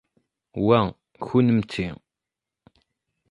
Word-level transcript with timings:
Wa, 0.65 0.79
kennemti! 1.27 1.85